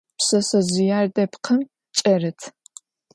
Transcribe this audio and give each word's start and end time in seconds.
Pşseşsezjıêr 0.17 1.05
depkhım 1.15 1.61
ç'erıt. 1.97 2.41